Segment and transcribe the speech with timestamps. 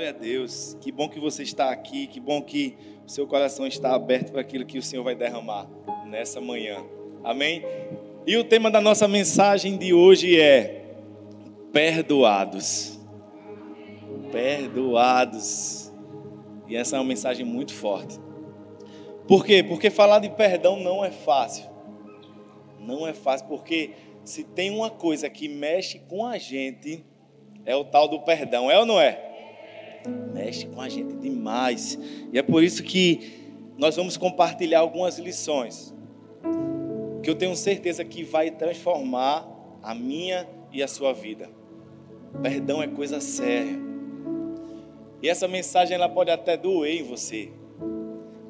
[0.00, 0.78] Glória a Deus.
[0.80, 2.74] Que bom que você está aqui, que bom que
[3.06, 5.68] o seu coração está aberto para aquilo que o Senhor vai derramar
[6.06, 6.82] nessa manhã.
[7.22, 7.62] Amém?
[8.26, 10.86] E o tema da nossa mensagem de hoje é
[11.70, 12.98] perdoados.
[14.32, 15.92] Perdoados.
[16.66, 18.18] E essa é uma mensagem muito forte.
[19.28, 19.62] Por quê?
[19.62, 21.66] Porque falar de perdão não é fácil.
[22.78, 23.90] Não é fácil, porque
[24.24, 27.04] se tem uma coisa que mexe com a gente,
[27.66, 29.29] é o tal do perdão, é ou não é?
[30.32, 31.98] Mexe com a gente demais.
[32.32, 35.94] E é por isso que nós vamos compartilhar algumas lições
[37.22, 39.46] que eu tenho certeza que vai transformar
[39.82, 41.50] a minha e a sua vida.
[42.42, 43.78] Perdão é coisa séria.
[45.22, 47.50] E essa mensagem ela pode até doer em você.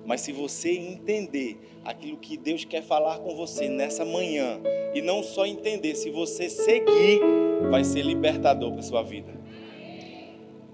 [0.06, 4.60] Mas se você entender aquilo que Deus quer falar com você nessa manhã,
[4.94, 7.20] e não só entender, se você seguir,
[7.70, 9.39] vai ser libertador para sua vida.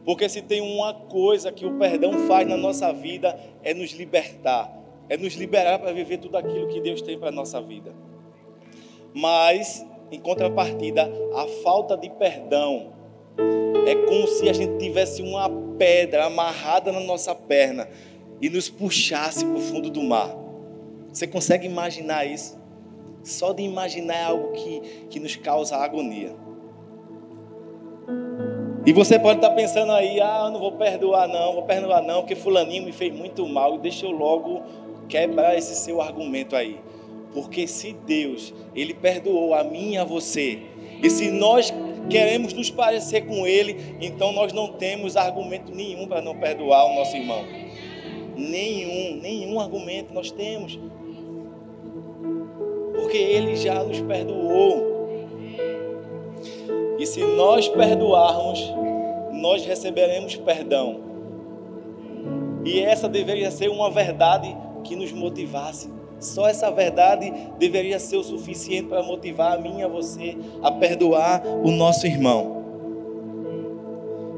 [0.06, 4.72] Porque se tem uma coisa que o perdão faz na nossa vida é nos libertar,
[5.08, 7.92] é nos liberar para viver tudo aquilo que Deus tem para a nossa vida.
[9.12, 12.92] Mas, em contrapartida, a falta de perdão
[13.84, 17.88] é como se a gente tivesse uma pedra amarrada na nossa perna
[18.40, 20.32] e nos puxasse para o fundo do mar.
[21.12, 22.56] Você consegue imaginar isso?
[23.24, 26.45] Só de imaginar é algo que, que nos causa agonia.
[28.86, 32.20] E você pode estar pensando aí, ah, eu não vou perdoar não, vou perdoar não,
[32.20, 34.62] porque fulaninho me fez muito mal e deixa eu logo
[35.08, 36.78] quebrar esse seu argumento aí.
[37.34, 40.60] Porque se Deus, ele perdoou a mim e a você,
[41.02, 41.74] e se nós
[42.08, 46.94] queremos nos parecer com ele, então nós não temos argumento nenhum para não perdoar o
[46.94, 47.44] nosso irmão.
[48.36, 50.78] Nenhum, nenhum argumento nós temos.
[52.94, 54.95] Porque ele já nos perdoou.
[56.98, 58.60] E se nós perdoarmos,
[59.32, 61.00] nós receberemos perdão.
[62.64, 65.90] E essa deveria ser uma verdade que nos motivasse.
[66.18, 70.72] Só essa verdade deveria ser o suficiente para motivar a mim e a você a
[70.72, 72.64] perdoar o nosso irmão.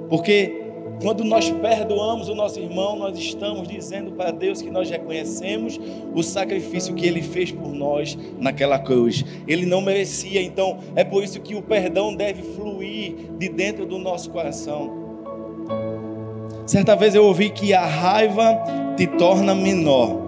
[0.09, 0.68] Porque
[1.01, 5.79] quando nós perdoamos o nosso irmão, nós estamos dizendo para Deus que nós reconhecemos
[6.15, 9.25] o sacrifício que ele fez por nós naquela cruz.
[9.47, 13.99] Ele não merecia, então é por isso que o perdão deve fluir de dentro do
[13.99, 15.07] nosso coração.
[16.67, 18.61] Certa vez eu ouvi que a raiva
[18.97, 20.21] te torna menor,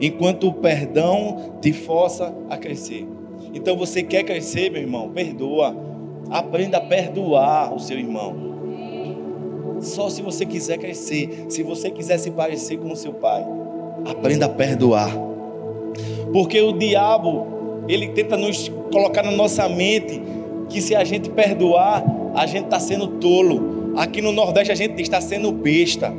[0.00, 3.06] enquanto o perdão te força a crescer.
[3.52, 5.10] Então você quer crescer, meu irmão?
[5.10, 5.76] Perdoa.
[6.30, 8.53] Aprenda a perdoar o seu irmão.
[9.84, 13.44] Só se você quiser crescer, se você quiser se parecer com o seu pai,
[14.06, 15.10] aprenda a perdoar.
[16.32, 20.20] Porque o diabo, ele tenta nos colocar na nossa mente
[20.68, 22.02] que se a gente perdoar,
[22.34, 23.92] a gente está sendo tolo.
[23.96, 26.12] Aqui no Nordeste a gente está sendo besta.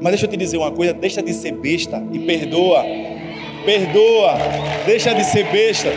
[0.00, 2.84] Mas deixa eu te dizer uma coisa: deixa de ser besta e perdoa.
[3.64, 4.34] Perdoa,
[4.86, 5.88] deixa de ser besta.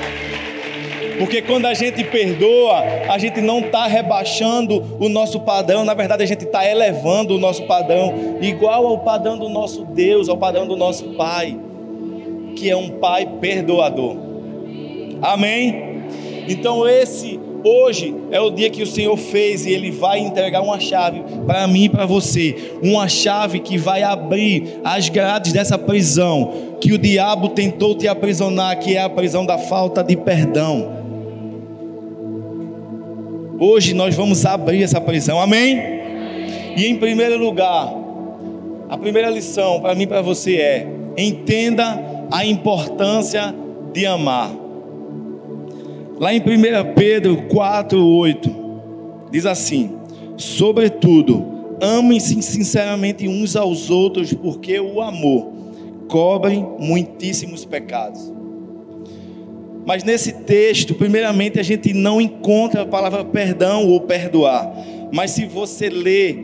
[1.21, 6.23] Porque quando a gente perdoa, a gente não está rebaixando o nosso padrão, na verdade
[6.23, 10.65] a gente está elevando o nosso padrão, igual ao padrão do nosso Deus, ao padrão
[10.65, 11.55] do nosso Pai,
[12.55, 14.15] que é um Pai perdoador.
[15.21, 16.01] Amém?
[16.49, 20.79] Então esse Hoje é o dia que o Senhor fez e Ele vai entregar uma
[20.79, 22.73] chave para mim e para você.
[22.81, 28.79] Uma chave que vai abrir as grades dessa prisão que o diabo tentou te aprisionar,
[28.79, 31.00] que é a prisão da falta de perdão.
[33.63, 35.77] Hoje nós vamos abrir essa prisão, amém?
[36.75, 37.94] E em primeiro lugar,
[38.89, 43.53] a primeira lição para mim e para você é: entenda a importância
[43.94, 44.50] de amar.
[46.17, 46.44] Lá em 1
[46.95, 48.55] Pedro 4, 8,
[49.29, 49.91] diz assim:
[50.38, 51.45] Sobretudo,
[51.79, 55.51] amem-se sinceramente uns aos outros, porque o amor
[56.07, 58.33] cobre muitíssimos pecados.
[59.86, 64.72] Mas nesse texto, primeiramente, a gente não encontra a palavra perdão ou perdoar.
[65.12, 66.38] Mas se você lê,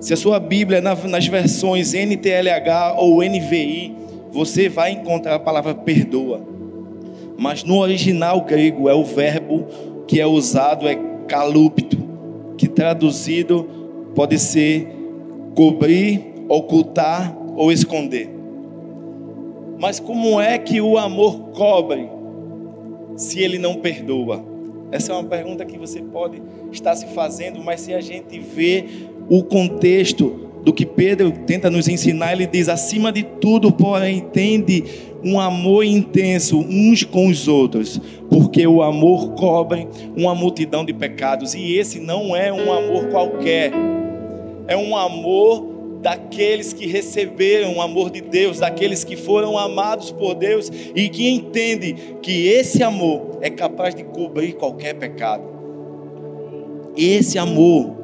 [0.00, 3.94] se a sua Bíblia nas versões NTLH ou NVI,
[4.30, 6.40] você vai encontrar a palavra perdoa.
[7.36, 9.66] Mas no original grego é o verbo
[10.06, 10.96] que é usado é
[11.26, 11.98] calúpito,
[12.56, 13.68] que traduzido
[14.14, 14.88] pode ser
[15.54, 18.30] cobrir, ocultar ou esconder.
[19.78, 22.17] Mas como é que o amor cobre?
[23.18, 24.42] Se ele não perdoa?
[24.90, 26.40] Essa é uma pergunta que você pode
[26.72, 28.84] estar se fazendo, mas se a gente vê
[29.28, 34.84] o contexto do que Pedro tenta nos ensinar, ele diz: acima de tudo, porém, tende
[35.22, 38.00] um amor intenso uns com os outros,
[38.30, 39.86] porque o amor cobre
[40.16, 43.72] uma multidão de pecados, e esse não é um amor qualquer,
[44.66, 45.67] é um amor
[46.00, 51.28] daqueles que receberam o amor de Deus, daqueles que foram amados por Deus e que
[51.28, 55.42] entendem que esse amor é capaz de cobrir qualquer pecado.
[56.96, 57.96] Esse amor.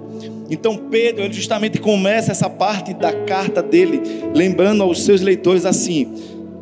[0.50, 4.00] Então Pedro, ele justamente começa essa parte da carta dele,
[4.34, 6.12] lembrando aos seus leitores assim: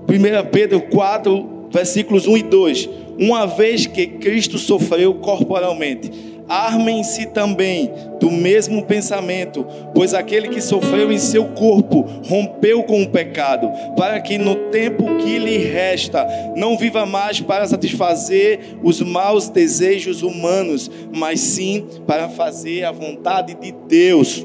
[0.08, 2.88] 1 Pedro 4, versículos 1 e 2.
[3.18, 6.10] Uma vez que Cristo sofreu corporalmente,
[6.52, 7.90] armem-se também
[8.20, 14.20] do mesmo pensamento, pois aquele que sofreu em seu corpo rompeu com o pecado, para
[14.20, 20.90] que no tempo que lhe resta não viva mais para satisfazer os maus desejos humanos,
[21.10, 24.44] mas sim para fazer a vontade de Deus.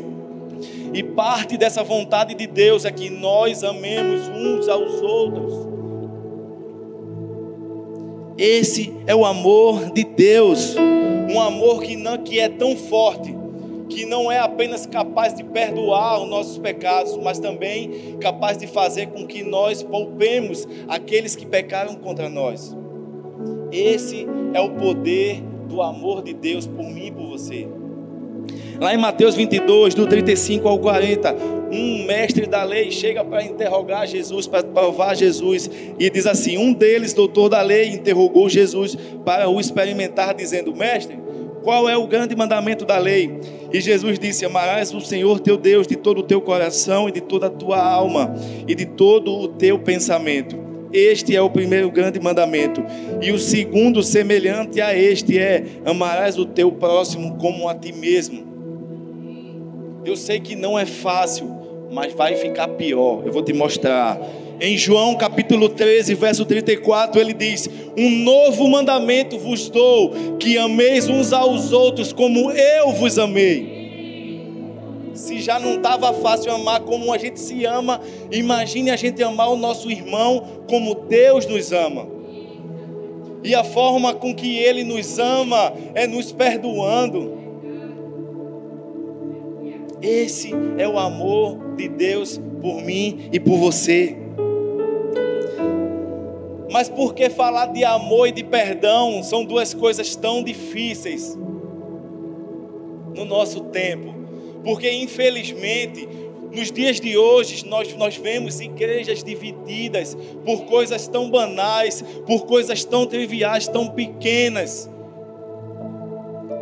[0.94, 5.76] E parte dessa vontade de Deus é que nós amemos uns aos outros.
[8.38, 10.75] Esse é o amor de Deus,
[11.30, 13.36] um amor que não que é tão forte
[13.89, 19.07] que não é apenas capaz de perdoar os nossos pecados, mas também capaz de fazer
[19.07, 22.75] com que nós poupemos aqueles que pecaram contra nós.
[23.72, 27.68] Esse é o poder do amor de Deus por mim e por você.
[28.79, 31.35] Lá em Mateus 22, do 35 ao 40,
[31.71, 35.69] um mestre da lei chega para interrogar Jesus, para provar Jesus,
[36.00, 38.95] e diz assim: Um deles, doutor da lei, interrogou Jesus
[39.25, 41.18] para o experimentar, dizendo: Mestre,
[41.63, 43.39] qual é o grande mandamento da lei?
[43.74, 47.21] E Jesus disse: Amarás o Senhor teu Deus de todo o teu coração e de
[47.21, 48.35] toda a tua alma
[48.68, 50.56] e de todo o teu pensamento.
[50.94, 52.81] Este é o primeiro grande mandamento.
[53.21, 58.56] E o segundo, semelhante a este, é: amarás o teu próximo como a ti mesmo.
[60.07, 61.54] Eu sei que não é fácil,
[61.92, 63.24] mas vai ficar pior.
[63.25, 64.18] Eu vou te mostrar.
[64.57, 71.09] Em João capítulo 13, verso 34, ele diz: Um novo mandamento vos dou, que ameis
[71.09, 75.12] uns aos outros como eu vos amei.
[75.13, 78.00] Se já não estava fácil amar como a gente se ama,
[78.31, 82.07] imagine a gente amar o nosso irmão como Deus nos ama.
[83.44, 87.37] E a forma com que ele nos ama é nos perdoando.
[90.02, 94.16] Esse é o amor de Deus por mim e por você.
[96.70, 101.38] Mas por que falar de amor e de perdão são duas coisas tão difíceis
[103.16, 104.14] no nosso tempo?
[104.64, 106.08] Porque infelizmente,
[106.52, 110.16] nos dias de hoje, nós, nós vemos igrejas divididas
[110.46, 114.90] por coisas tão banais, por coisas tão triviais, tão pequenas.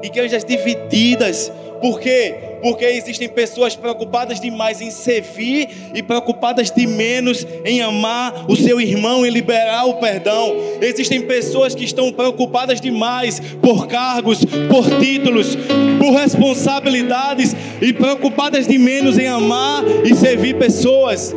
[0.04, 2.36] Igrejas divididas por quê?
[2.62, 8.80] Porque existem pessoas preocupadas demais em servir e preocupadas de menos em amar o seu
[8.80, 10.56] irmão e liberar o perdão.
[10.82, 14.40] Existem pessoas que estão preocupadas demais por cargos,
[14.70, 15.56] por títulos,
[16.00, 21.36] por responsabilidades e preocupadas de menos em amar e servir pessoas.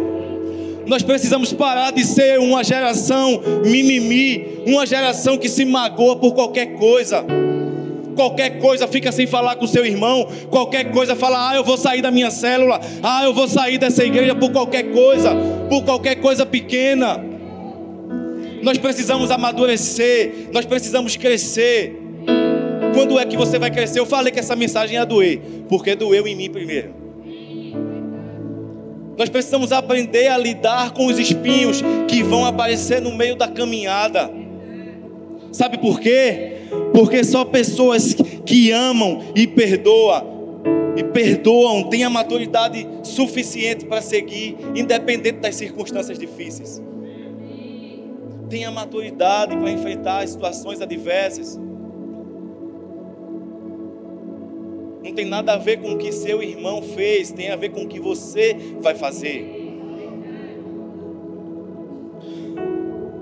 [0.86, 6.78] Nós precisamos parar de ser uma geração mimimi, uma geração que se magoa por qualquer
[6.78, 7.26] coisa
[8.18, 12.02] qualquer coisa fica sem falar com seu irmão, qualquer coisa fala, ah, eu vou sair
[12.02, 15.30] da minha célula, ah, eu vou sair dessa igreja por qualquer coisa,
[15.68, 17.24] por qualquer coisa pequena.
[18.60, 21.96] Nós precisamos amadurecer, nós precisamos crescer.
[22.92, 24.00] Quando é que você vai crescer?
[24.00, 26.92] Eu falei que essa mensagem ia doer, porque doeu em mim primeiro.
[29.16, 34.28] Nós precisamos aprender a lidar com os espinhos que vão aparecer no meio da caminhada.
[35.52, 36.57] Sabe por quê?
[36.92, 38.14] Porque só pessoas
[38.44, 40.38] que amam e perdoam
[40.98, 46.82] e perdoam têm a maturidade suficiente para seguir, independente das circunstâncias difíceis.
[48.50, 51.56] Tem a maturidade para enfrentar as situações adversas.
[55.04, 57.82] Não tem nada a ver com o que seu irmão fez, tem a ver com
[57.82, 59.68] o que você vai fazer.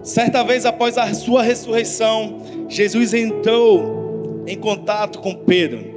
[0.02, 5.96] Certa vez após a sua ressurreição, Jesus entrou em contato com Pedro.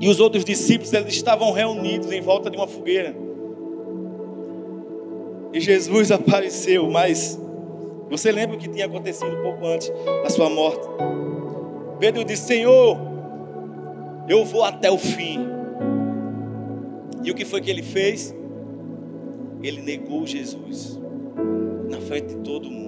[0.00, 3.14] E os outros discípulos eles estavam reunidos em volta de uma fogueira.
[5.52, 7.38] E Jesus apareceu, mas
[8.10, 9.90] você lembra o que tinha acontecido um pouco antes
[10.22, 10.86] da sua morte?
[11.98, 12.98] Pedro disse: Senhor,
[14.28, 15.38] eu vou até o fim.
[17.24, 18.34] E o que foi que ele fez?
[19.62, 21.00] Ele negou Jesus
[21.88, 22.81] na frente de todo mundo.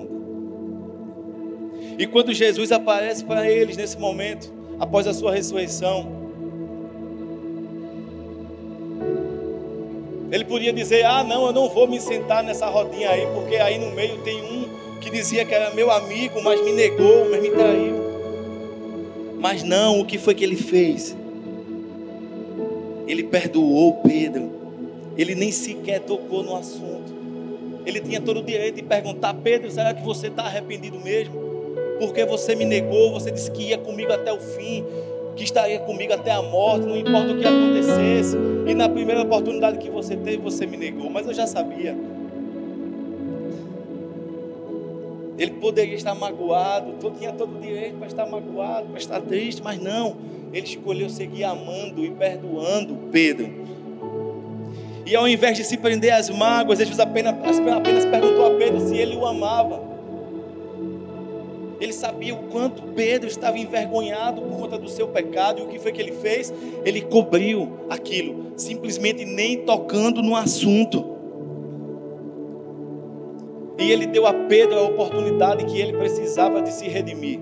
[1.99, 6.25] E quando Jesus aparece para eles nesse momento, após a sua ressurreição,
[10.31, 13.79] ele podia dizer: Ah, não, eu não vou me sentar nessa rodinha aí, porque aí
[13.79, 17.51] no meio tem um que dizia que era meu amigo, mas me negou, mas me
[17.51, 17.95] traiu.
[19.39, 21.17] Mas não, o que foi que ele fez?
[23.07, 24.51] Ele perdoou Pedro.
[25.17, 27.15] ele nem sequer tocou no assunto.
[27.87, 31.53] Ele tinha todo o direito de perguntar: Pedro, será que você está arrependido mesmo?
[31.99, 34.85] Porque você me negou, você disse que ia comigo até o fim,
[35.37, 38.37] que estaria comigo até a morte, não importa o que acontecesse.
[38.67, 41.97] E na primeira oportunidade que você teve, você me negou, mas eu já sabia.
[45.37, 49.81] Ele poderia estar magoado, tinha todo o direito para estar magoado, para estar triste, mas
[49.81, 50.17] não.
[50.53, 53.51] Ele escolheu seguir amando e perdoando Pedro.
[55.05, 58.97] E ao invés de se prender às mágoas, Jesus apenas, apenas perguntou a Pedro se
[58.97, 59.94] ele o amava.
[61.85, 65.79] Ele sabia o quanto Pedro estava envergonhado por conta do seu pecado, e o que
[65.79, 66.50] foi que ele fez?
[66.83, 71.05] Ele cobriu aquilo, simplesmente nem tocando no assunto.
[73.79, 77.38] E ele deu a Pedro a oportunidade que ele precisava de se redimir.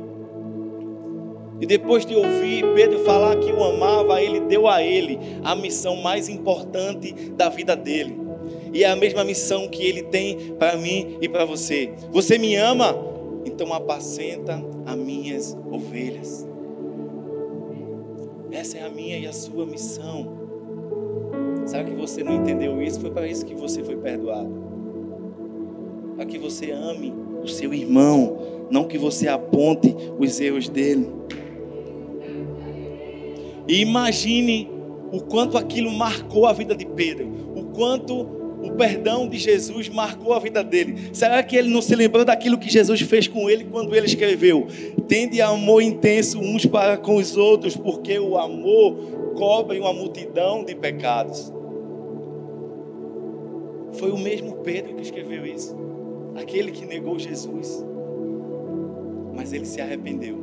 [1.61, 5.95] E depois de ouvir Pedro falar que o amava, ele deu a ele a missão
[5.95, 8.19] mais importante da vida dele.
[8.73, 11.93] E é a mesma missão que ele tem para mim e para você.
[12.11, 13.12] Você me ama?
[13.45, 16.47] Então apacenta as minhas ovelhas.
[18.51, 20.41] Essa é a minha e a sua missão.
[21.67, 23.01] Sabe que você não entendeu isso?
[23.01, 24.73] Foi para isso que você foi perdoado
[26.23, 28.39] para que você ame o seu irmão,
[28.71, 31.09] não que você aponte os erros dele.
[33.67, 34.71] E imagine
[35.13, 40.33] o quanto aquilo marcou a vida de Pedro, o quanto o perdão de Jesus marcou
[40.33, 41.11] a vida dele.
[41.12, 44.66] Será que ele não se lembrou daquilo que Jesus fez com ele quando ele escreveu:
[45.09, 48.97] Tende amor intenso uns para com os outros, porque o amor
[49.35, 51.52] cobre uma multidão de pecados.
[53.92, 55.83] Foi o mesmo Pedro que escreveu isso
[56.35, 57.85] aquele que negou Jesus,
[59.35, 60.37] mas ele se arrependeu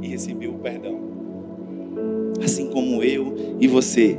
[0.00, 0.98] e recebeu o perdão,
[2.42, 4.16] assim como eu e você.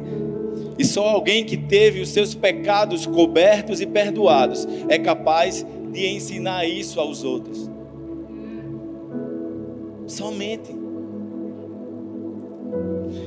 [0.78, 6.66] E só alguém que teve os seus pecados cobertos e perdoados é capaz de ensinar
[6.66, 7.70] isso aos outros.
[10.08, 10.72] Somente.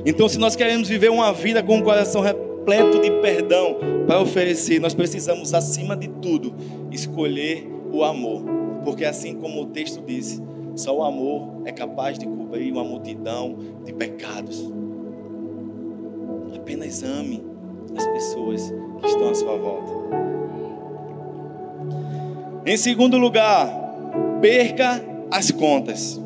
[0.05, 4.79] Então, se nós queremos viver uma vida com o coração repleto de perdão para oferecer,
[4.79, 6.53] nós precisamos, acima de tudo,
[6.91, 8.43] escolher o amor,
[8.83, 10.41] porque assim como o texto disse,
[10.75, 14.71] só o amor é capaz de cobrir uma multidão de pecados.
[16.57, 17.43] Apenas ame
[17.95, 19.91] as pessoas que estão à sua volta.
[22.65, 23.69] Em segundo lugar,
[24.41, 26.19] perca as contas.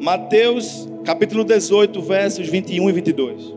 [0.00, 3.54] Mateus capítulo 18, versos 21 e 22.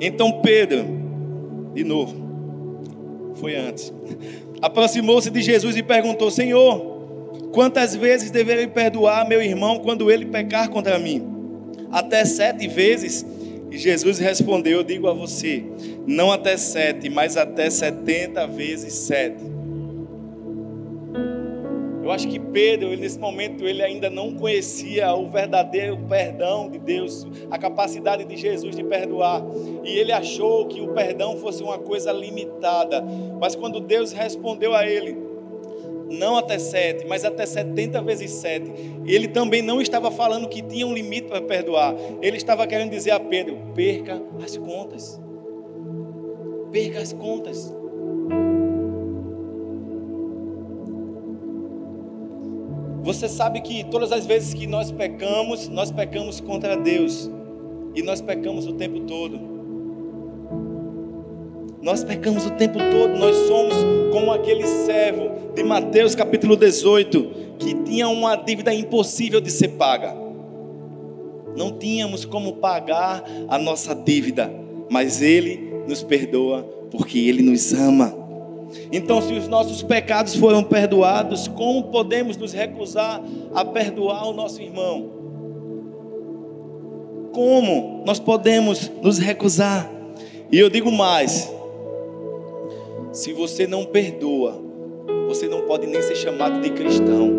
[0.00, 0.84] Então Pedro,
[1.74, 2.14] de novo,
[3.34, 3.92] foi antes,
[4.60, 6.95] aproximou-se de Jesus e perguntou: Senhor,
[7.56, 11.26] quantas vezes deverei perdoar meu irmão quando ele pecar contra mim?
[11.90, 13.24] Até sete vezes?
[13.70, 15.64] E Jesus respondeu: Eu digo a você,
[16.06, 19.42] não até sete, mas até setenta vezes sete.
[22.02, 27.26] Eu acho que Pedro, nesse momento, ele ainda não conhecia o verdadeiro perdão de Deus,
[27.50, 29.42] a capacidade de Jesus de perdoar.
[29.82, 33.02] E ele achou que o perdão fosse uma coisa limitada.
[33.40, 35.25] Mas quando Deus respondeu a ele,
[36.08, 38.70] não até sete, mas até setenta vezes sete,
[39.04, 41.94] ele também não estava falando que tinha um limite para perdoar.
[42.22, 45.20] Ele estava querendo dizer a Pedro: perca as contas.
[46.70, 47.74] Perca as contas.
[53.02, 57.30] Você sabe que todas as vezes que nós pecamos, nós pecamos contra Deus.
[57.94, 59.55] E nós pecamos o tempo todo.
[61.86, 63.16] Nós pecamos o tempo todo.
[63.16, 63.72] Nós somos
[64.10, 70.12] como aquele servo de Mateus capítulo 18, que tinha uma dívida impossível de ser paga.
[71.56, 74.52] Não tínhamos como pagar a nossa dívida,
[74.90, 78.12] mas Ele nos perdoa porque Ele nos ama.
[78.90, 83.22] Então, se os nossos pecados foram perdoados, como podemos nos recusar
[83.54, 85.08] a perdoar o nosso irmão?
[87.32, 89.88] Como nós podemos nos recusar?
[90.50, 91.54] E eu digo mais:
[93.16, 94.62] se você não perdoa,
[95.26, 97.32] você não pode nem ser chamado de cristão.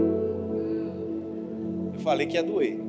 [1.93, 2.79] Eu falei que ia doer.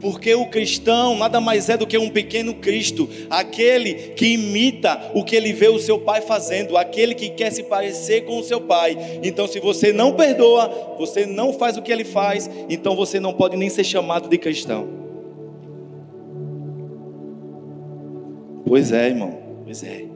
[0.00, 5.22] Porque o cristão nada mais é do que um pequeno Cristo, aquele que imita o
[5.22, 8.60] que ele vê o seu pai fazendo, aquele que quer se parecer com o seu
[8.60, 9.20] pai.
[9.22, 13.32] Então, se você não perdoa, você não faz o que ele faz, então você não
[13.32, 14.88] pode nem ser chamado de cristão.
[18.66, 20.15] Pois é, irmão, pois é.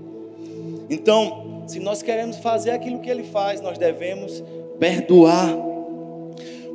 [0.90, 4.42] Então, se nós queremos fazer aquilo que ele faz, nós devemos
[4.80, 5.56] perdoar.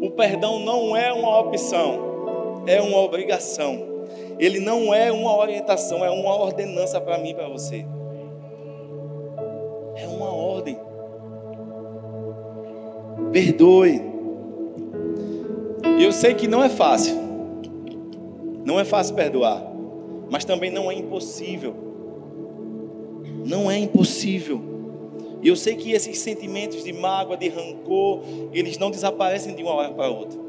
[0.01, 3.93] O perdão não é uma opção, é uma obrigação.
[4.39, 7.85] Ele não é uma orientação, é uma ordenança para mim e para você.
[9.97, 10.79] É uma ordem.
[13.33, 14.01] Perdoe.
[15.99, 17.15] Eu sei que não é fácil.
[18.63, 19.61] Não é fácil perdoar.
[20.29, 21.84] Mas também não é impossível.
[23.45, 24.59] Não é impossível.
[25.41, 29.73] E eu sei que esses sentimentos de mágoa, de rancor, eles não desaparecem de uma
[29.73, 30.39] hora para outra.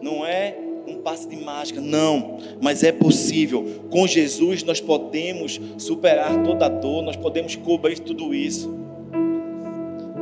[0.00, 3.82] Não é um passe de mágica, não, mas é possível.
[3.90, 8.72] Com Jesus nós podemos superar toda a dor, nós podemos cobrir tudo isso.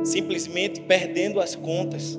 [0.02, 2.18] Simplesmente perdendo as contas.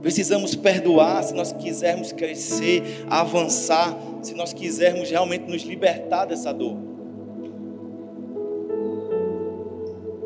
[0.00, 6.83] Precisamos perdoar se nós quisermos crescer, avançar, se nós quisermos realmente nos libertar dessa dor.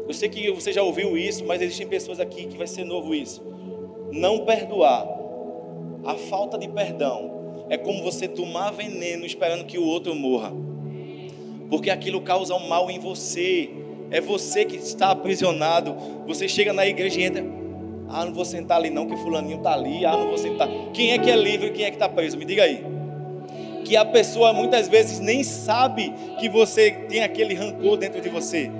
[0.09, 3.15] Eu sei que você já ouviu isso, mas existem pessoas aqui que vai ser novo
[3.15, 3.43] isso.
[4.11, 5.07] Não perdoar
[6.03, 10.50] a falta de perdão é como você tomar veneno esperando que o outro morra.
[11.69, 13.69] Porque aquilo causa um mal em você.
[14.11, 15.95] É você que está aprisionado.
[16.27, 17.45] Você chega na igreja e entra.
[18.09, 20.07] Ah, não vou sentar ali não, que fulaninho está ali.
[20.07, 20.67] Ah, não vou sentar.
[20.95, 22.38] Quem é que é livre e quem é que está preso?
[22.38, 22.83] Me diga aí.
[23.85, 28.71] Que a pessoa muitas vezes nem sabe que você tem aquele rancor dentro de você.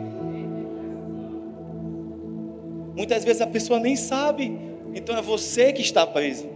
[2.98, 4.58] Muitas vezes a pessoa nem sabe.
[4.92, 6.48] Então é você que está preso.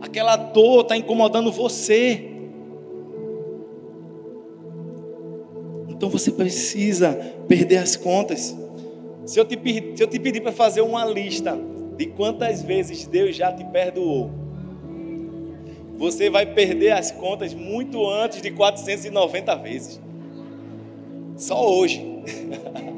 [0.00, 2.30] Aquela dor está incomodando você.
[5.88, 7.12] Então você precisa
[7.48, 8.56] perder as contas.
[9.24, 9.58] Se eu te,
[9.96, 11.58] se eu te pedir para fazer uma lista
[11.96, 14.30] de quantas vezes Deus já te perdoou,
[15.96, 20.00] você vai perder as contas muito antes de 490 vezes.
[21.36, 22.22] Só hoje.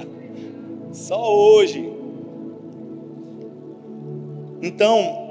[0.93, 1.98] Só hoje.
[4.61, 5.29] Então,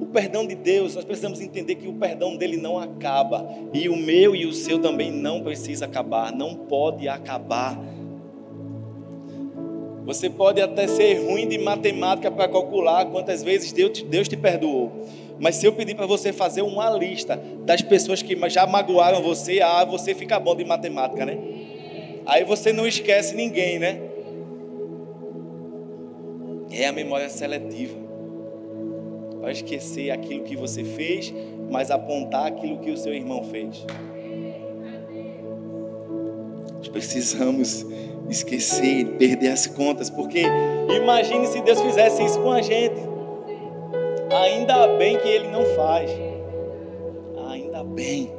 [0.00, 3.46] o perdão de Deus, nós precisamos entender que o perdão dele não acaba.
[3.72, 7.78] E o meu e o seu também não precisa acabar, não pode acabar.
[10.04, 14.36] Você pode até ser ruim de matemática para calcular quantas vezes Deus te, Deus te
[14.36, 14.92] perdoou.
[15.38, 19.60] Mas se eu pedir para você fazer uma lista das pessoas que já magoaram você,
[19.60, 21.36] ah, você fica bom de matemática, né?
[22.24, 24.00] Aí você não esquece ninguém, né?
[26.70, 28.05] É a memória seletiva
[29.46, 31.32] para esquecer aquilo que você fez,
[31.70, 33.86] mas apontar aquilo que o seu irmão fez.
[36.78, 37.86] Nós precisamos
[38.28, 40.42] esquecer, perder as contas, porque
[41.00, 42.96] imagine se Deus fizesse isso com a gente.
[44.34, 46.10] Ainda bem que Ele não faz.
[47.48, 48.32] Ainda bem.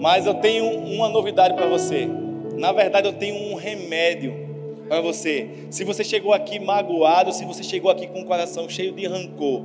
[0.00, 2.08] Mas eu tenho uma novidade para você.
[2.56, 4.43] Na verdade, eu tenho um remédio
[4.88, 5.48] para você.
[5.70, 9.64] Se você chegou aqui magoado, se você chegou aqui com o coração cheio de rancor,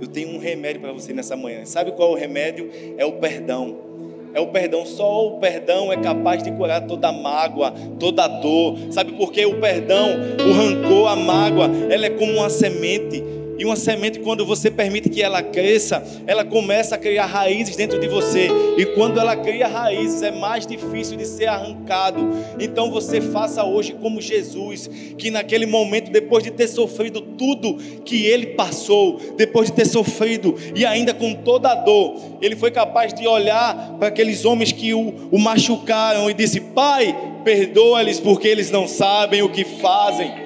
[0.00, 1.64] eu tenho um remédio para você nessa manhã.
[1.64, 2.70] Sabe qual é o remédio?
[2.96, 3.86] É o perdão.
[4.34, 8.76] É o perdão, só o perdão é capaz de curar toda mágoa, toda dor.
[8.90, 9.46] Sabe por quê?
[9.46, 10.10] O perdão,
[10.46, 13.24] o rancor, a mágoa, ela é como uma semente
[13.58, 17.98] e uma semente, quando você permite que ela cresça, ela começa a criar raízes dentro
[17.98, 18.48] de você.
[18.76, 22.28] E quando ela cria raízes, é mais difícil de ser arrancado.
[22.60, 28.26] Então você faça hoje como Jesus, que naquele momento, depois de ter sofrido tudo que
[28.26, 33.14] ele passou, depois de ter sofrido e ainda com toda a dor, ele foi capaz
[33.14, 38.70] de olhar para aqueles homens que o, o machucaram e disse: Pai, perdoa-lhes porque eles
[38.70, 40.45] não sabem o que fazem.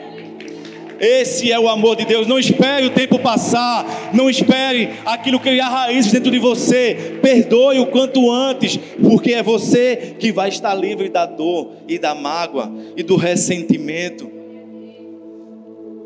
[1.01, 2.27] Esse é o amor de Deus.
[2.27, 4.13] Não espere o tempo passar.
[4.13, 7.19] Não espere aquilo criar raízes dentro de você.
[7.23, 12.15] Perdoe o quanto antes, porque é você que vai estar livre da dor e da
[12.15, 14.31] mágoa e do ressentimento.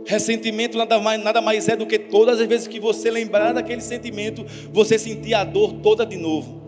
[0.06, 3.80] Ressentimento nada mais, nada mais é do que todas as vezes que você lembrar daquele
[3.80, 6.63] sentimento, você sentir a dor toda de novo.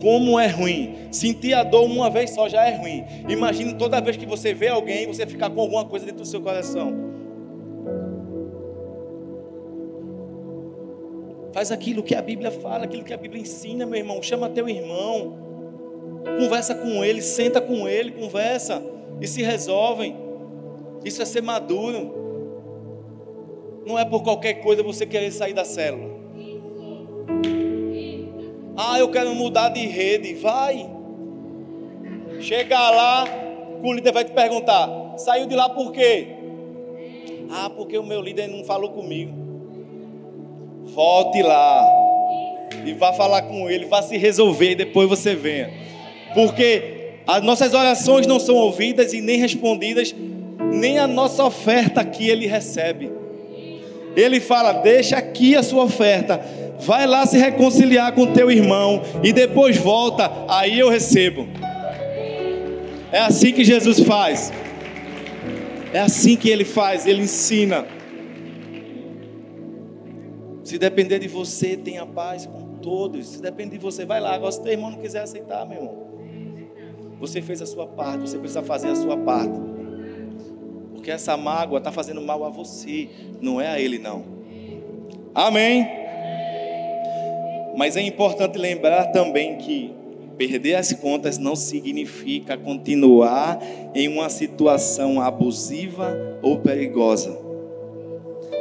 [0.00, 1.08] Como é ruim.
[1.10, 3.04] Sentir a dor uma vez só já é ruim.
[3.28, 6.40] Imagine toda vez que você vê alguém, você ficar com alguma coisa dentro do seu
[6.40, 7.10] coração.
[11.52, 14.22] Faz aquilo que a Bíblia fala, aquilo que a Bíblia ensina, meu irmão.
[14.22, 15.36] Chama teu irmão.
[16.38, 18.82] Conversa com ele, senta com ele, conversa.
[19.20, 20.16] E se resolvem.
[21.04, 22.20] Isso é ser maduro.
[23.86, 26.19] Não é por qualquer coisa você querer sair da célula.
[28.82, 30.32] Ah, eu quero mudar de rede.
[30.36, 30.88] Vai.
[32.40, 33.26] Chegar lá,
[33.82, 34.88] o líder vai te perguntar:
[35.18, 36.28] saiu de lá por quê?
[37.50, 39.32] Ah, porque o meu líder não falou comigo.
[40.84, 41.86] Volte lá.
[42.86, 45.70] E vá falar com ele, vá se resolver e depois você venha.
[46.32, 50.14] Porque as nossas orações não são ouvidas e nem respondidas,
[50.72, 53.12] nem a nossa oferta que ele recebe.
[54.16, 56.40] Ele fala: Deixa aqui a sua oferta,
[56.80, 61.46] vai lá se reconciliar com teu irmão e depois volta, aí eu recebo.
[63.12, 64.52] É assim que Jesus faz.
[65.92, 67.86] É assim que ele faz, ele ensina.
[70.62, 73.26] Se depender de você, tenha paz com todos.
[73.26, 74.34] Se depender de você, vai lá.
[74.34, 76.10] Agora, se teu irmão não quiser aceitar, meu irmão,
[77.18, 79.58] você fez a sua parte, você precisa fazer a sua parte.
[80.94, 83.08] Porque essa mágoa está fazendo mal a você,
[83.40, 84.24] não é a ele, não.
[85.34, 85.99] Amém?
[87.76, 89.94] Mas é importante lembrar também que
[90.36, 93.58] perder as contas não significa continuar
[93.94, 97.38] em uma situação abusiva ou perigosa.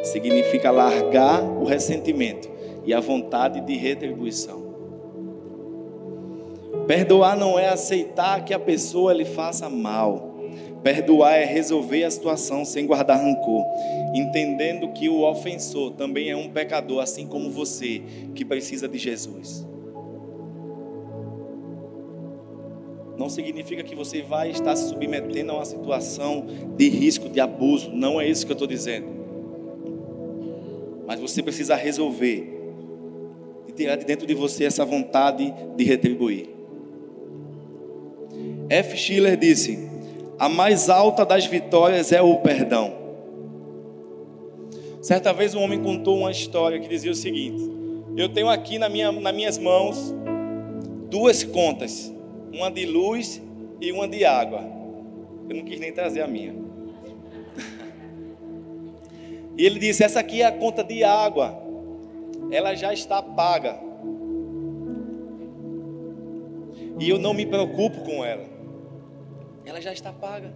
[0.04, 2.50] Significa largar o ressentimento
[2.86, 4.70] e a vontade de retribuição.
[6.88, 10.29] Perdoar não é aceitar que a pessoa lhe faça mal.
[10.84, 13.66] Perdoar é resolver a situação sem guardar rancor,
[14.14, 18.02] entendendo que o ofensor também é um pecador, assim como você,
[18.34, 19.68] que precisa de Jesus.
[23.18, 26.46] Não significa que você vai estar se submetendo a uma situação
[26.78, 27.92] de risco, de abuso.
[27.92, 29.08] Não é isso que eu estou dizendo.
[31.06, 32.58] Mas você precisa resolver
[33.68, 36.48] e tirar de dentro de você essa vontade de retribuir.
[38.70, 38.96] F.
[38.96, 39.89] Schiller disse:
[40.40, 42.94] A mais alta das vitórias é o perdão.
[45.02, 47.62] Certa vez um homem contou uma história que dizia o seguinte:
[48.16, 50.16] Eu tenho aqui na minha, nas minhas mãos
[51.10, 52.14] duas contas,
[52.54, 53.42] uma de luz
[53.82, 54.64] e uma de água.
[55.50, 56.56] Eu não quis nem trazer a minha.
[59.58, 61.62] E ele disse: Essa aqui é a conta de água,
[62.50, 63.78] ela já está paga.
[66.98, 68.59] E eu não me preocupo com ela
[69.70, 70.52] ela já está paga.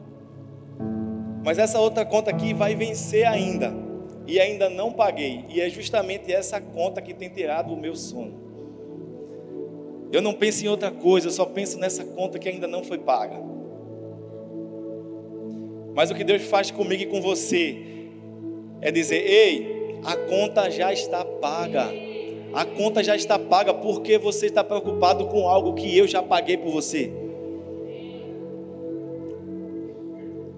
[1.46, 3.74] Mas essa outra conta aqui vai vencer ainda.
[4.26, 5.46] E ainda não paguei.
[5.50, 8.42] E é justamente essa conta que tem tirado o meu sono.
[10.12, 12.98] Eu não penso em outra coisa, eu só penso nessa conta que ainda não foi
[12.98, 13.42] paga.
[15.96, 17.78] Mas o que Deus faz comigo e com você
[18.82, 21.92] é dizer: ei, a conta já está paga.
[22.54, 26.58] A conta já está paga porque você está preocupado com algo que eu já paguei
[26.58, 27.23] por você.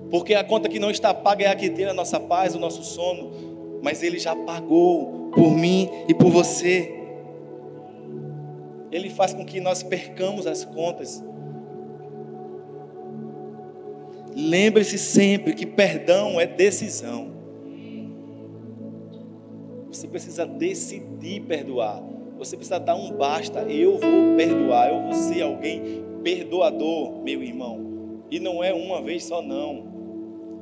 [0.10, 2.60] Porque a conta que não está paga é a que tem a nossa paz, o
[2.60, 3.80] nosso sono.
[3.82, 6.94] Mas Ele já pagou por mim e por você.
[8.92, 11.24] Ele faz com que nós percamos as contas.
[14.36, 17.34] Lembre-se sempre que perdão é decisão.
[19.88, 22.04] Você precisa decidir perdoar.
[22.38, 23.62] Você precisa dar um basta.
[23.62, 24.90] Eu vou perdoar.
[24.90, 28.26] Eu vou ser alguém perdoador, meu irmão.
[28.30, 29.85] E não é uma vez só, não.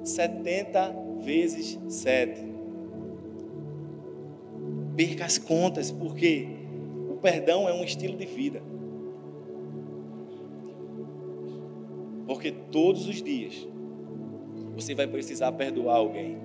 [0.04, 2.54] 70 vezes 7.
[4.96, 6.48] Perca as contas, porque
[7.10, 8.62] o perdão é um estilo de vida.
[12.28, 13.68] Porque todos os dias
[14.76, 16.38] você vai precisar perdoar alguém,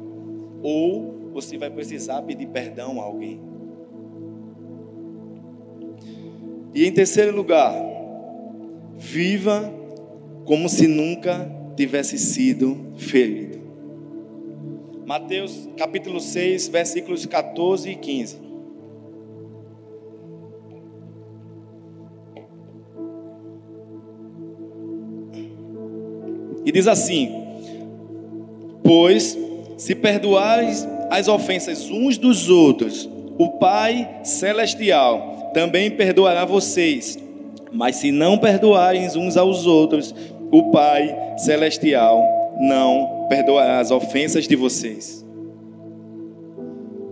[0.63, 3.41] ou você vai precisar pedir perdão a alguém.
[6.75, 7.75] E em terceiro lugar,
[8.97, 9.73] viva
[10.45, 13.57] como se nunca tivesse sido ferido.
[15.07, 18.37] Mateus capítulo 6, versículos 14 e 15.
[26.67, 27.31] E diz assim:
[28.83, 29.39] Pois
[29.77, 37.17] se perdoares as ofensas uns dos outros, o Pai celestial também perdoará vocês.
[37.71, 40.13] Mas se não perdoarem uns aos outros,
[40.51, 42.23] o Pai celestial
[42.59, 45.25] não perdoará as ofensas de vocês.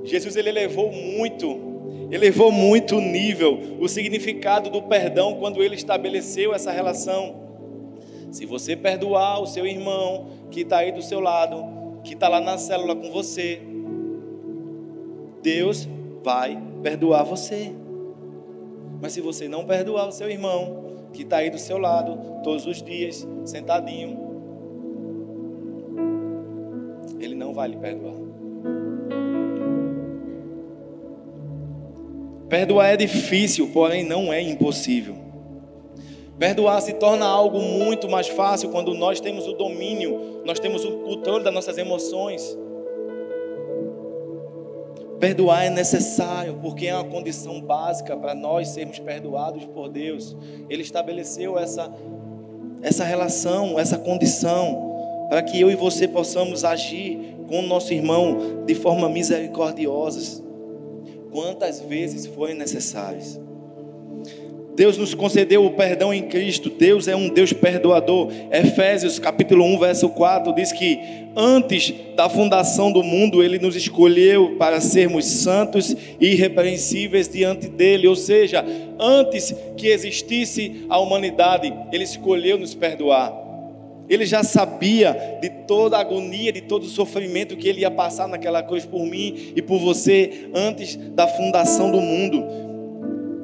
[0.05, 6.55] Jesus ele elevou muito, elevou muito o nível, o significado do perdão quando ele estabeleceu
[6.55, 7.47] essa relação.
[8.31, 12.41] Se você perdoar o seu irmão que está aí do seu lado, que está lá
[12.41, 13.61] na célula com você,
[15.43, 15.89] Deus
[16.23, 17.73] vai perdoar você.
[19.01, 20.86] Mas se você não perdoar o seu irmão,
[21.17, 24.19] que está aí do seu lado todos os dias, sentadinho.
[27.19, 28.15] Ele não vai lhe perdoar.
[32.49, 35.17] Perdoar é difícil, porém não é impossível.
[36.39, 40.99] Perdoar se torna algo muito mais fácil quando nós temos o domínio, nós temos o
[40.99, 42.57] controle das nossas emoções.
[45.19, 50.37] Perdoar é necessário, porque é uma condição básica para nós sermos perdoados por Deus.
[50.69, 51.93] Ele estabeleceu essa,
[52.83, 58.65] essa relação, essa condição, para que eu e você possamos agir com o nosso irmão
[58.67, 60.45] de forma misericordiosa.
[61.31, 63.41] Quantas vezes forem necessárias.
[64.77, 66.69] Deus nos concedeu o perdão em Cristo.
[66.69, 68.31] Deus é um Deus perdoador.
[68.53, 71.01] Efésios capítulo 1, verso 4 diz que
[71.35, 78.07] antes da fundação do mundo ele nos escolheu para sermos santos e irrepreensíveis diante dele,
[78.07, 78.63] ou seja,
[79.01, 83.47] antes que existisse a humanidade, ele escolheu nos perdoar.
[84.09, 88.29] Ele já sabia de toda a agonia, de todo o sofrimento que ele ia passar
[88.29, 92.66] naquela cruz por mim e por você antes da fundação do mundo.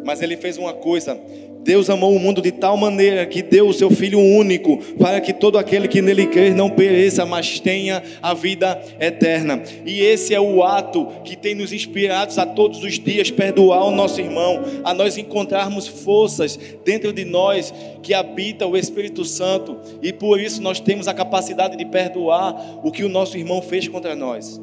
[0.04, 1.18] Mas ele fez uma coisa:
[1.64, 5.32] Deus amou o mundo de tal maneira que deu o seu Filho único, para que
[5.32, 9.62] todo aquele que nele crer não pereça, mas tenha a vida eterna.
[9.86, 13.92] E esse é o ato que tem nos inspirados a todos os dias perdoar o
[13.92, 20.12] nosso irmão, a nós encontrarmos forças dentro de nós que habita o Espírito Santo, e
[20.12, 24.16] por isso nós temos a capacidade de perdoar o que o nosso irmão fez contra
[24.16, 24.60] nós.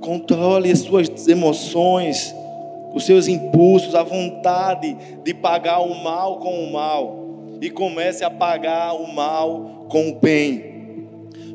[0.00, 2.34] Controle as suas emoções
[2.94, 7.22] os seus impulsos, a vontade de pagar o mal com o mal
[7.60, 10.72] e comece a pagar o mal com o bem.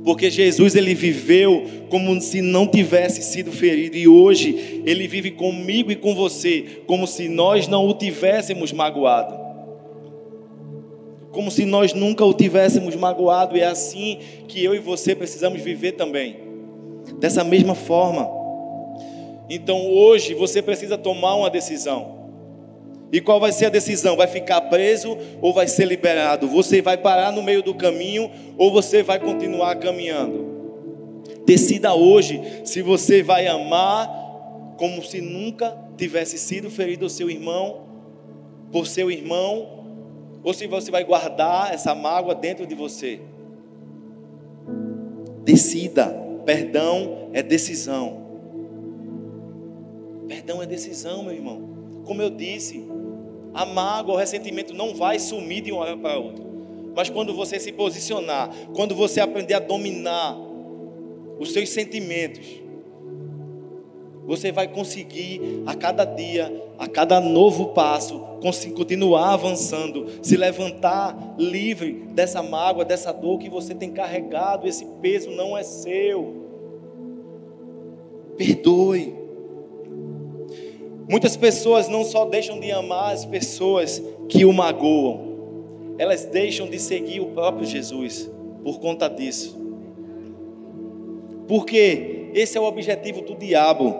[0.03, 5.91] Porque Jesus ele viveu como se não tivesse sido ferido e hoje ele vive comigo
[5.91, 9.37] e com você como se nós não o tivéssemos magoado.
[11.31, 15.61] Como se nós nunca o tivéssemos magoado, e é assim que eu e você precisamos
[15.61, 16.37] viver também.
[17.19, 18.36] Dessa mesma forma.
[19.49, 22.17] Então hoje você precisa tomar uma decisão.
[23.11, 24.17] E qual vai ser a decisão?
[24.17, 26.47] Vai ficar preso ou vai ser liberado?
[26.47, 30.57] Você vai parar no meio do caminho ou você vai continuar caminhando?
[31.45, 34.09] Decida hoje se você vai amar
[34.77, 37.87] como se nunca tivesse sido ferido o seu irmão,
[38.71, 39.77] por seu irmão,
[40.43, 43.21] ou se você vai guardar essa mágoa dentro de você.
[45.43, 46.07] Decida,
[46.45, 48.26] perdão é decisão.
[50.27, 51.61] Perdão é decisão, meu irmão.
[52.05, 52.87] Como eu disse,
[53.53, 56.45] a mágoa, o ressentimento não vai sumir de uma hora para outra.
[56.95, 60.37] Mas quando você se posicionar, quando você aprender a dominar
[61.39, 62.45] os seus sentimentos,
[64.25, 68.19] você vai conseguir a cada dia, a cada novo passo,
[68.75, 75.29] continuar avançando, se levantar livre dessa mágoa, dessa dor que você tem carregado, esse peso
[75.31, 76.45] não é seu.
[78.35, 79.26] Perdoe.
[81.07, 86.77] Muitas pessoas não só deixam de amar as pessoas que o magoam, elas deixam de
[86.79, 88.29] seguir o próprio Jesus
[88.63, 89.57] por conta disso.
[91.47, 93.95] Porque esse é o objetivo do diabo,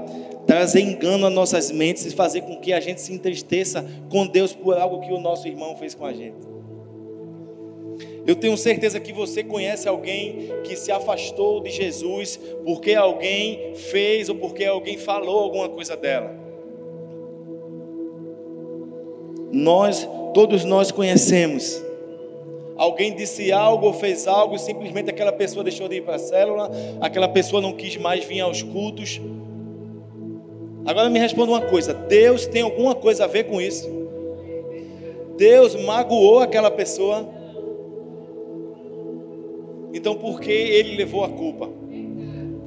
[0.46, 4.54] trazer engano a nossas mentes e fazer com que a gente se entristeça com Deus
[4.54, 6.46] por algo que o nosso irmão fez com a gente.
[8.26, 14.28] Eu tenho certeza que você conhece alguém que se afastou de Jesus porque alguém fez
[14.28, 16.47] ou porque alguém falou alguma coisa dela.
[19.52, 21.82] Nós, todos nós conhecemos.
[22.76, 26.20] Alguém disse algo ou fez algo e simplesmente aquela pessoa deixou de ir para a
[26.20, 26.70] célula,
[27.02, 29.20] aquela pessoa não quis mais vir aos cultos.
[30.86, 33.90] Agora me responda uma coisa: Deus tem alguma coisa a ver com isso?
[35.38, 37.28] Deus magoou aquela pessoa?
[39.94, 41.77] Então por que ele levou a culpa?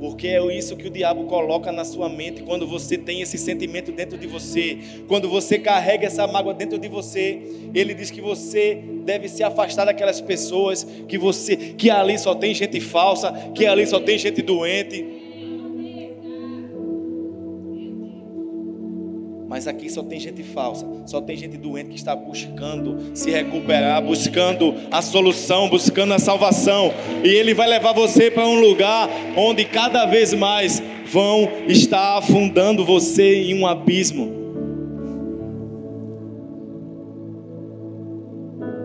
[0.01, 3.93] Porque é isso que o diabo coloca na sua mente quando você tem esse sentimento
[3.93, 7.39] dentro de você, quando você carrega essa mágoa dentro de você,
[7.75, 12.55] ele diz que você deve se afastar daquelas pessoas que você que ali só tem
[12.55, 15.20] gente falsa, que ali só tem gente doente.
[19.51, 24.01] Mas aqui só tem gente falsa, só tem gente doente que está buscando se recuperar,
[24.01, 26.95] buscando a solução, buscando a salvação.
[27.25, 32.85] E Ele vai levar você para um lugar onde cada vez mais vão estar afundando
[32.85, 34.39] você em um abismo.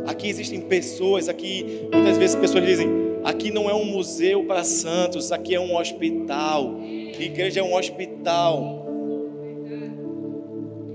[0.07, 2.87] Aqui existem pessoas, aqui muitas vezes pessoas dizem:
[3.23, 6.79] aqui não é um museu para santos, aqui é um hospital.
[6.79, 8.84] A igreja é um hospital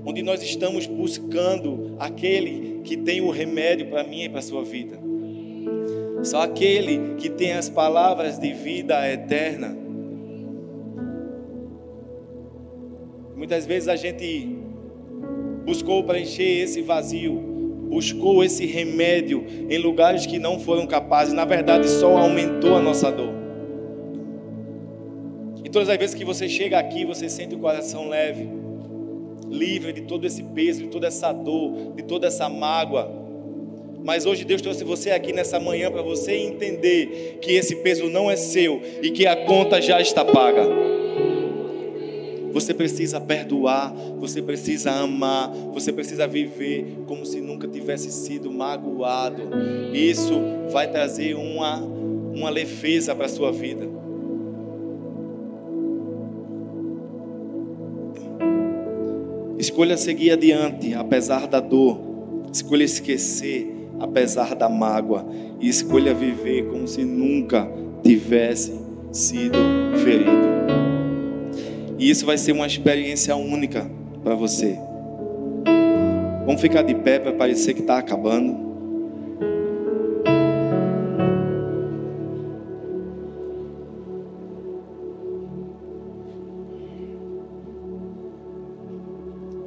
[0.05, 4.63] onde nós estamos buscando aquele que tem o remédio para mim e para a sua
[4.63, 4.99] vida.
[6.23, 9.75] Só aquele que tem as palavras de vida eterna.
[13.35, 14.55] Muitas vezes a gente
[15.65, 17.33] buscou preencher esse vazio,
[17.89, 23.11] buscou esse remédio em lugares que não foram capazes, na verdade só aumentou a nossa
[23.11, 23.33] dor.
[25.63, 28.60] E todas as vezes que você chega aqui, você sente o coração leve
[29.51, 33.11] livre de todo esse peso, de toda essa dor, de toda essa mágoa.
[34.03, 38.31] Mas hoje Deus trouxe você aqui nessa manhã para você entender que esse peso não
[38.31, 40.67] é seu e que a conta já está paga.
[42.51, 49.43] Você precisa perdoar, você precisa amar, você precisa viver como se nunca tivesse sido magoado.
[49.93, 50.33] Isso
[50.69, 54.00] vai trazer uma, uma leveza para a sua vida.
[59.61, 61.99] Escolha seguir adiante, apesar da dor.
[62.51, 63.67] Escolha esquecer,
[63.99, 65.23] apesar da mágoa.
[65.59, 67.71] E escolha viver como se nunca
[68.01, 68.73] tivesse
[69.11, 69.59] sido
[70.03, 70.31] ferido.
[71.99, 73.87] E isso vai ser uma experiência única
[74.23, 74.75] para você.
[76.43, 78.70] Vamos ficar de pé para parecer que está acabando.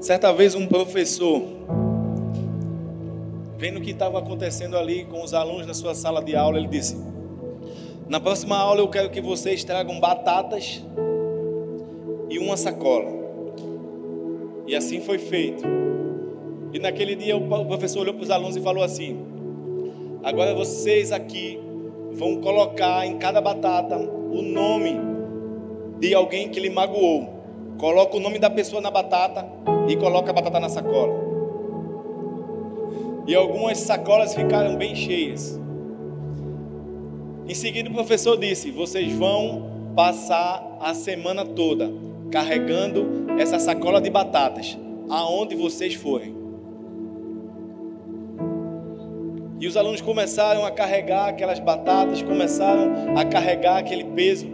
[0.04, 1.40] Certa vez um professor,
[3.56, 6.68] vendo o que estava acontecendo ali com os alunos na sua sala de aula, ele
[6.68, 7.02] disse:
[8.06, 10.84] Na próxima aula eu quero que vocês tragam batatas
[12.28, 13.10] e uma sacola.
[14.66, 15.64] E assim foi feito.
[16.74, 19.24] E naquele dia o professor olhou para os alunos e falou assim:
[20.22, 21.58] Agora vocês aqui
[22.12, 25.00] vão colocar em cada batata o nome
[25.98, 27.26] de alguém que lhe magoou.
[27.78, 31.12] Coloca o nome da pessoa na batata e coloca a batata na sacola.
[33.26, 35.58] E algumas sacolas ficaram bem cheias.
[37.48, 41.90] Em seguida, o professor disse: Vocês vão passar a semana toda
[42.30, 46.34] carregando essa sacola de batatas aonde vocês forem.
[49.60, 54.46] E os alunos começaram a carregar aquelas batatas, começaram a carregar aquele peso,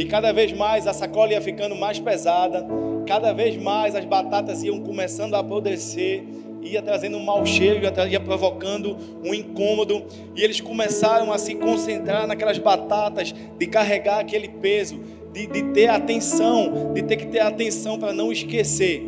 [0.00, 2.66] e cada vez mais a sacola ia ficando mais pesada,
[3.06, 6.24] cada vez mais as batatas iam começando a apodrecer,
[6.62, 10.02] ia trazendo um mau cheiro, ia, provocando um incômodo,
[10.34, 14.98] e eles começaram a se concentrar naquelas batatas, de carregar aquele peso,
[15.34, 19.06] de, de ter atenção, de ter que ter atenção para não esquecer.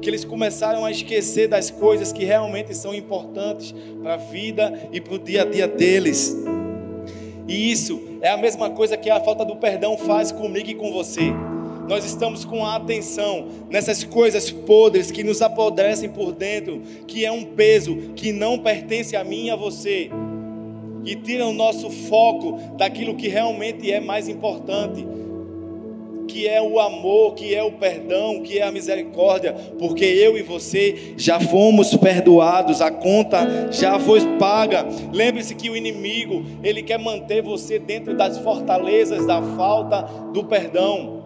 [0.00, 5.00] Que eles começaram a esquecer das coisas que realmente são importantes para a vida e
[5.00, 6.36] para o dia a dia deles.
[7.48, 10.92] E isso é a mesma coisa que a falta do perdão faz comigo e com
[10.92, 11.32] você.
[11.88, 17.32] Nós estamos com a atenção nessas coisas podres que nos apodrecem por dentro, que é
[17.32, 20.08] um peso que não pertence a mim e a você,
[21.04, 25.04] que tira o nosso foco daquilo que realmente é mais importante,
[26.32, 30.42] que é o amor, que é o perdão, que é a misericórdia, porque eu e
[30.42, 34.86] você já fomos perdoados, a conta já foi paga.
[35.12, 41.20] Lembre-se que o inimigo, ele quer manter você dentro das fortalezas da falta do perdão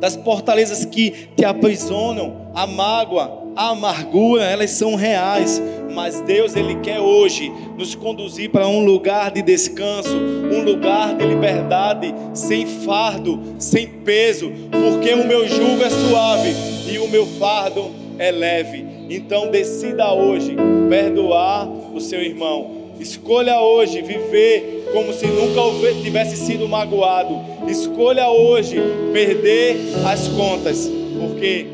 [0.00, 5.60] das fortalezas que te aprisionam, a mágoa, a amargura, elas são reais,
[5.94, 11.26] mas Deus ele quer hoje nos conduzir para um lugar de descanso, um lugar de
[11.26, 16.54] liberdade, sem fardo, sem peso, porque o meu jugo é suave
[16.90, 18.82] e o meu fardo é leve.
[19.10, 20.56] Então decida hoje
[20.88, 22.94] perdoar o seu irmão.
[22.98, 25.60] Escolha hoje viver como se nunca
[26.02, 27.38] tivesse sido magoado.
[27.68, 28.76] Escolha hoje
[29.12, 31.66] perder as contas, porque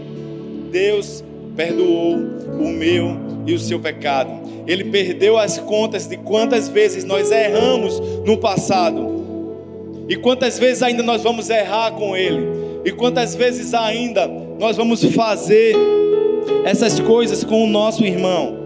[0.73, 1.23] Deus
[1.57, 2.15] perdoou
[2.61, 3.17] o meu
[3.47, 4.31] e o seu pecado.
[4.67, 9.17] Ele perdeu as contas de quantas vezes nós erramos no passado.
[10.09, 12.47] E quantas vezes ainda nós vamos errar com Ele.
[12.85, 15.75] E quantas vezes ainda nós vamos fazer
[16.65, 18.65] essas coisas com o nosso irmão.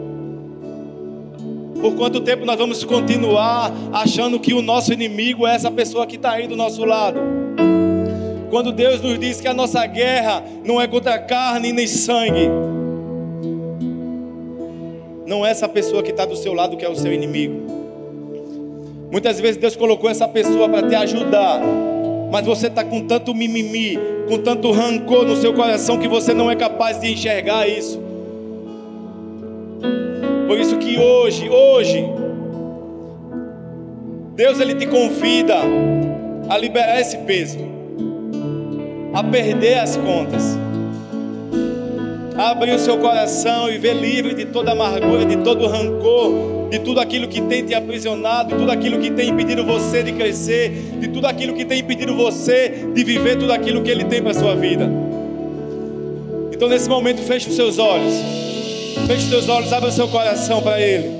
[1.80, 6.16] Por quanto tempo nós vamos continuar achando que o nosso inimigo é essa pessoa que
[6.16, 7.18] está aí do nosso lado?
[8.50, 12.50] Quando Deus nos diz que a nossa guerra não é contra carne nem sangue,
[15.30, 17.54] não é essa pessoa que está do seu lado que é o seu inimigo.
[19.12, 21.60] Muitas vezes Deus colocou essa pessoa para te ajudar,
[22.32, 23.96] mas você está com tanto mimimi,
[24.28, 28.00] com tanto rancor no seu coração que você não é capaz de enxergar isso.
[30.48, 32.04] Por isso que hoje, hoje,
[34.34, 35.58] Deus ele te convida
[36.48, 37.58] a liberar esse peso,
[39.14, 40.58] a perder as contas,
[42.48, 46.98] abrir o seu coração e ver livre de toda amargura, de todo rancor, de tudo
[46.98, 51.08] aquilo que tem te aprisionado, de tudo aquilo que tem impedido você de crescer, de
[51.08, 54.34] tudo aquilo que tem impedido você de viver tudo aquilo que Ele tem para a
[54.34, 54.88] sua vida.
[56.50, 58.14] Então, nesse momento, feche os seus olhos.
[59.06, 61.19] Feche seus olhos, abra o seu coração para Ele.